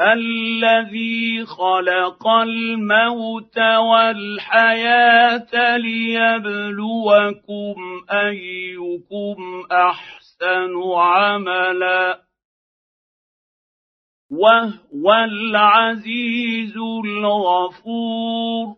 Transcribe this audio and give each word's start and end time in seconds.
الذي 0.00 1.46
خلق 1.46 2.28
الموت 2.28 3.58
والحياة 3.58 5.76
ليبلوكم 5.76 7.76
أيكم 8.10 9.62
أحسن 9.72 10.92
عملا. 10.94 12.20
وهو 14.30 15.12
العزيز 15.12 16.76
الغفور. 17.04 18.76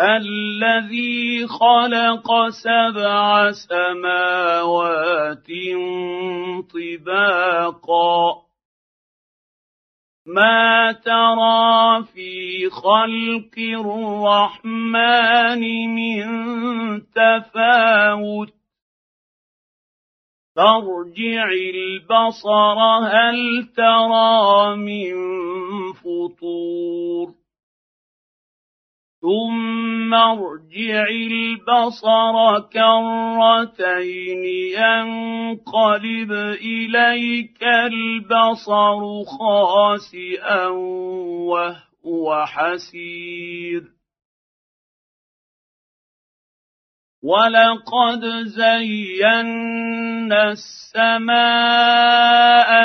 الذي 0.00 1.46
خلق 1.46 2.48
سبع 2.48 3.50
سماوات 3.50 5.46
طباقا. 6.74 8.43
ما 10.26 10.92
ترى 10.92 12.04
في 12.14 12.70
خلق 12.70 13.58
الرحمن 13.80 15.60
من 15.94 16.24
تفاوت 17.12 18.54
فارجع 20.56 21.44
البصر 21.52 22.78
هل 23.04 23.68
ترى 23.76 24.76
من 24.76 25.12
فطور 25.92 27.43
ثم 29.24 30.14
ارجع 30.14 31.04
البصر 31.10 32.60
كرتين 32.72 34.44
ينقلب 34.76 36.32
اليك 36.60 37.62
البصر 37.62 39.00
خاسئا 39.24 40.66
وهو 41.48 42.46
حسير 42.46 43.82
ولقد 47.22 48.22
زينا 48.44 50.42
السماء 50.50 51.30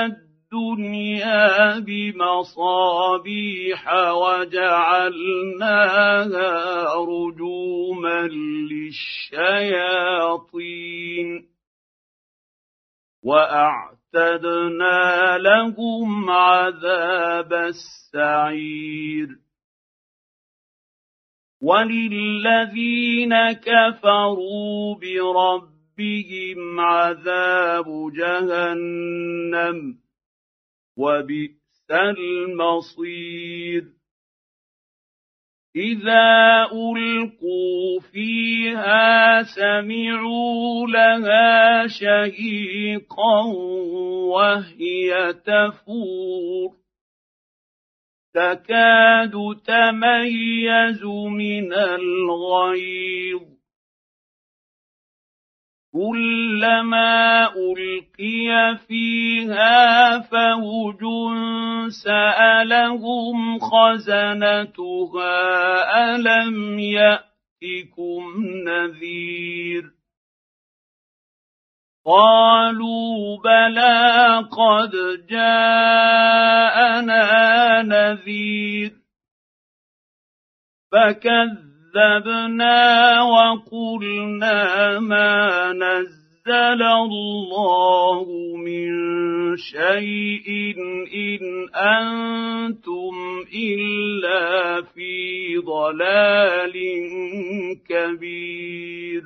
الدنيا 0.06 0.29
بمصابيح 1.80 3.82
وجعلناها 4.12 5.74
رجوما 6.96 8.22
للشياطين 8.72 9.40
وأعتدنا 13.24 15.38
لهم 15.38 16.30
عذاب 16.30 17.54
السعير 17.54 19.28
وللذين 21.62 23.52
كفروا 23.52 24.96
بربهم 24.96 26.80
عذاب 26.80 27.86
جهنم 28.14 30.00
وبئس 31.00 31.92
المصير. 31.92 33.83
إذا 35.76 36.64
ألقوا 36.64 37.99
فيها 38.11 39.43
سمعوا 39.43 40.88
لها 40.88 41.88
شهيقا 41.88 43.45
وهي 44.33 45.33
تفور. 45.33 46.80
تكاد 48.33 49.32
تميز 49.65 51.04
من 51.30 51.73
الغيظ. 51.73 53.58
كلما 55.94 57.48
ألقي 57.55 58.77
فيها 58.88 60.20
فوج 60.20 61.02
سألهم 61.89 63.60
خزنتها 63.60 65.36
ألم 66.16 66.80
يأتكم 66.80 68.23
نذير؟ 68.67 69.83
قالوا 72.06 73.38
بلى 73.44 74.38
قد 74.52 74.92
جاءنا 75.30 76.61
نذير. 77.82 78.92
فكذب 80.92 81.69
كذبنا 81.94 83.22
وقلنا 83.22 85.00
ما 85.00 85.73
نزل 85.73 86.82
الله 86.83 88.26
من 88.58 88.89
شيء 89.58 90.76
ان 91.14 91.70
أنتم 91.76 93.16
الا 93.54 94.82
في 94.82 95.58
ضلال 95.58 96.73
كبير 97.89 99.23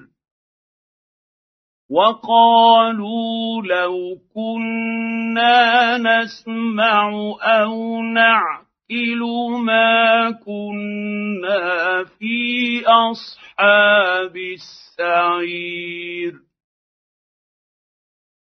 وقالوا 1.90 3.62
لو 3.64 4.18
كنا 4.36 5.98
نسمع 5.98 7.10
أو 7.42 8.02
نعلم 8.02 8.63
نعقل 8.92 9.64
ما 9.66 10.32
كنا 10.32 12.04
في 12.04 12.84
اصحاب 12.86 14.38
السعير 14.38 16.34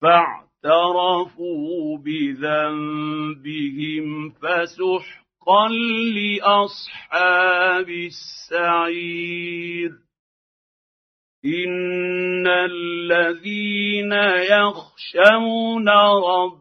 فاعترفوا 0.02 1.98
بذنبهم 1.98 3.30
فسحقا 4.30 5.68
لاصحاب 6.16 7.90
السعير 7.90 9.92
ان 11.46 12.48
الذين 12.48 14.14
يخشون 14.52 15.90
ربهم 15.90 16.61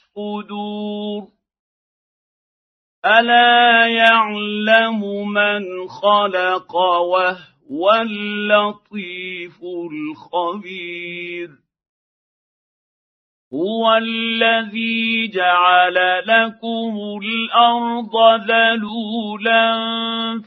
الصدور. 0.17 1.27
الا 3.05 3.87
يعلم 3.87 5.29
من 5.33 5.87
خلق 5.87 6.75
وهو 6.75 7.91
اللطيف 8.01 9.59
الخبير. 9.91 11.49
هو 13.53 13.93
الذي 13.93 15.27
جعل 15.27 16.23
لكم 16.27 17.19
الأرض 17.23 18.15
ذلولا 18.49 19.71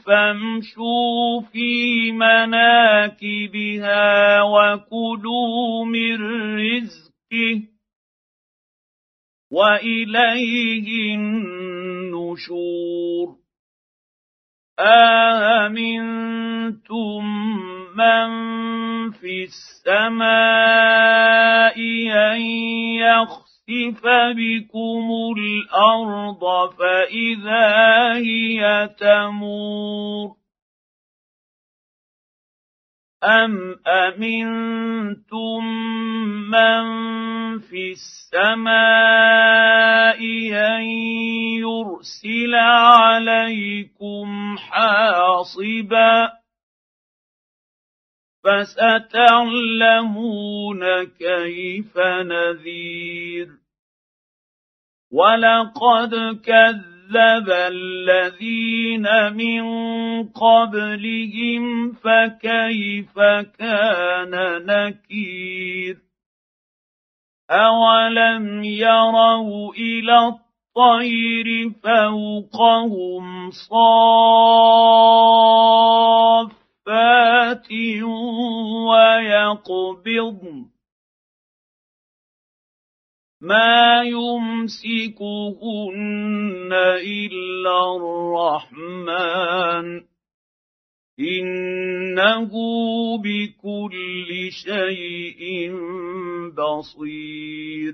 فامشوا 0.05 1.41
في 1.41 2.11
مناكبها 2.11 3.51
وكلوا 4.41 5.85
من 5.85 6.15
رزقه 6.57 7.74
وإليه 9.55 11.15
النشور. 11.15 12.65
آمنتم 15.59 16.05
من 17.95 18.29
في 19.11 19.43
السماء 19.43 20.25
أن 22.11 22.41
يخسف 22.99 24.03
بكم 24.35 25.07
الأرض 25.37 26.43
فإذا 26.77 28.13
هي 28.13 28.89
تمور؟ 28.99 30.35
أم 33.23 33.75
أمنتم 33.87 35.65
من 36.51 36.94
السماء 37.95 38.75
أن 40.53 40.83
يرسل 41.63 42.53
عليكم 42.55 44.57
حاصبا 44.57 46.31
فستعلمون 48.43 50.03
كيف 51.03 51.97
نذير. 51.97 53.47
ولقد 55.11 56.39
كذب 56.45 56.95
كذب 57.05 57.49
الذين 57.49 59.33
من 59.33 59.63
قبلهم 60.23 61.91
فكيف 61.91 63.19
كان 63.59 64.65
نكير. 64.65 65.97
اولم 67.51 68.63
يروا 68.63 69.73
إلى 69.73 70.17
الطير 70.27 71.69
فوقهم 71.83 73.51
صافات 73.51 74.15
ويقبضن 78.89 80.65
ما 83.41 84.01
يمسكهن 84.03 85.13
الا 87.03 87.95
الرحمن 87.95 89.87
انه 92.19 92.51
بكل 93.17 94.51
شيء 94.51 95.71
بصير 96.57 97.93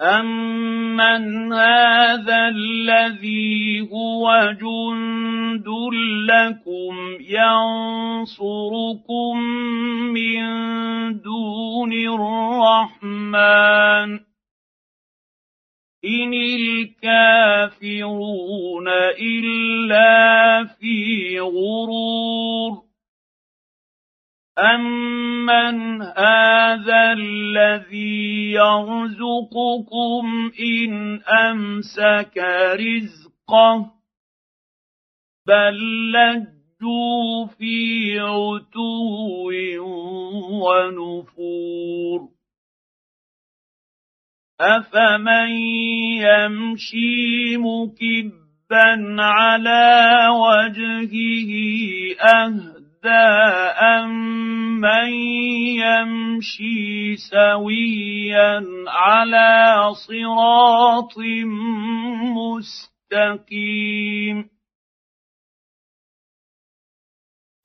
امن 0.00 1.52
هذا 1.52 2.48
الذي 2.48 3.80
هو 3.92 4.52
جند 4.60 5.68
لكم 6.30 6.94
ينصركم 7.20 8.58
من 10.12 10.42
دون 11.20 11.92
الرحمن 12.92 13.46
ان 16.06 16.34
الكافرون 16.60 18.88
الا 19.18 20.64
في 20.64 21.40
غرور 21.40 22.86
امن 24.58 26.02
هذا 26.02 27.12
الذي 27.12 28.52
يرزقكم 28.52 30.52
ان 30.60 31.20
امسك 31.22 32.38
رزقه 32.72 33.92
بل 35.46 36.12
لجوا 36.12 37.46
في 37.46 38.18
عتو 38.18 39.50
ونفور 40.62 42.35
افمن 44.60 45.48
يمشي 46.24 47.56
مكبا 47.56 49.22
على 49.22 50.28
وجهه 50.32 51.52
اهدى 52.20 53.26
أَمَّن 54.00 55.08
يَمْشِي 55.76 57.16
سَوِيًّا 57.16 58.64
عَلَىٰ 58.88 59.92
صِرَاطٍ 59.94 61.18
مُّسْتَقِيمٍ 63.12 64.36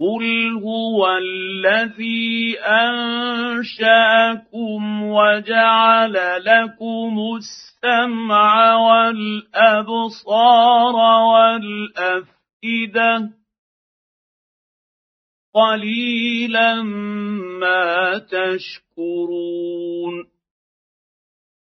قُلْ 0.01 0.25
هُوَ 0.63 1.07
الَّذِي 1.17 2.57
أَنشَأَكُمْ 2.59 4.01
وَجَعَلَ 5.03 6.13
لَكُمُ 6.45 7.15
السَّمْعَ 7.37 8.75
وَالْأَبْصَارَ 8.75 10.15
وَالْأَفْئِدَةَ 11.33 13.13
قليلا 15.53 16.81
ما 17.61 18.17
تشكرون 18.17 19.90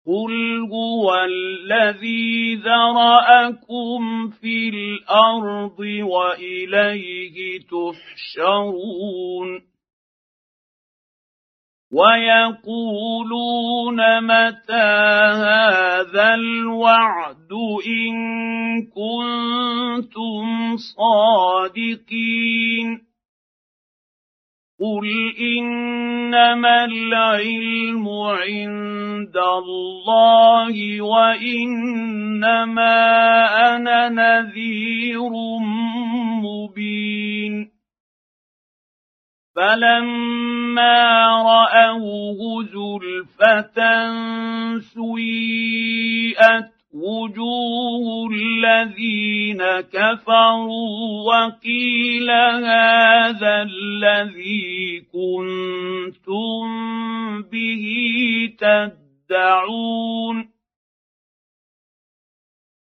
قل 0.07 0.59
هو 0.71 1.15
الذي 1.15 2.55
ذراكم 2.55 4.29
في 4.29 4.69
الأرض 4.69 5.79
واليه 5.79 7.59
تحشرون 7.59 8.94
ويقولون 11.94 14.00
متى 14.21 14.94
هذا 15.45 16.33
الوعد 16.33 17.51
ان 17.88 18.13
كنتم 18.85 20.45
صادقين 20.97 22.88
قل 24.83 25.35
انما 25.39 26.85
العلم 26.85 28.09
عند 28.09 29.38
الله 29.38 31.01
وانما 31.01 32.95
أنا 33.75 34.09
نذير 34.09 35.30
مبين 36.44 37.71
فلما 39.56 41.27
راوه 41.41 42.63
زلفه 42.63 43.79
سيئت 44.79 46.82
وجوه 46.93 48.29
الذين 48.31 49.63
كفروا 49.93 51.31
وقيل 51.31 52.31
هذا 52.31 53.62
الذي 53.62 55.03
كنتم 55.13 56.62
به 57.41 57.85
تدعون 58.59 60.52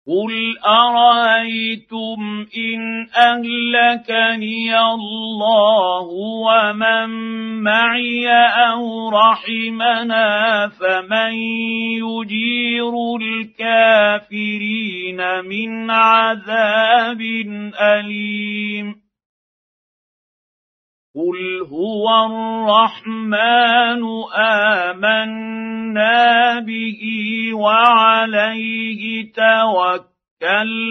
قل 0.07 0.59
ارايتم 0.59 2.47
ان 2.57 3.09
اهلكني 3.17 4.81
الله 4.81 6.03
ومن 6.45 7.09
معي 7.63 8.29
أو 8.69 9.09
رحمنا 9.09 10.69
فمن 10.69 11.33
يجير 12.05 12.93
الكافرين 13.21 15.21
من 15.45 15.91
عذاب 15.91 17.21
اليم 17.81 19.05
قل 21.17 21.67
هو 21.71 22.27
الرحمن 22.27 24.03
امنا 24.85 26.61
به 26.61 27.01
وعليه 27.55 29.33
توكلنا 29.33 30.85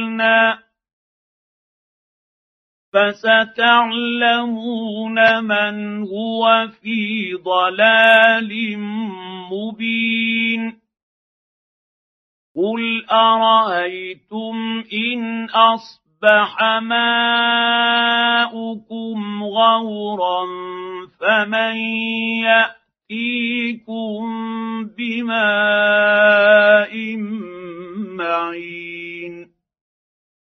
فستعلمون 2.94 4.38
من 5.44 6.04
هو 6.04 6.68
في 6.82 7.34
ضلال 7.34 8.80
مبين. 9.52 10.84
قل 12.56 13.06
أرأيتم 13.12 14.84
إن 14.94 15.50
أصبح 15.50 16.64
ماؤكم 16.82 17.84
غورا 19.44 20.46
فمن 21.20 21.78
يأتيكم 23.14 24.26
بماء 24.98 26.94
معين 28.18 29.53